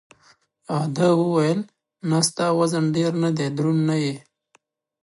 ده 0.95 1.07
وویل: 1.21 1.59
نه، 2.09 2.19
ستا 2.27 2.45
وزن 2.59 2.85
ډېر 2.95 3.11
نه 3.23 3.29
دی، 3.37 3.47
دروند 3.57 3.81
نه 3.89 3.95
یې. 4.03 4.15